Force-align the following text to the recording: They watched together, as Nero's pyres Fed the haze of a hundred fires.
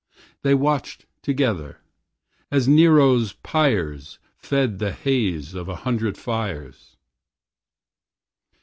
They 0.41 0.55
watched 0.55 1.05
together, 1.21 1.77
as 2.49 2.67
Nero's 2.67 3.33
pyres 3.33 4.17
Fed 4.35 4.79
the 4.79 4.91
haze 4.93 5.53
of 5.53 5.69
a 5.69 5.75
hundred 5.85 6.17
fires. 6.17 6.97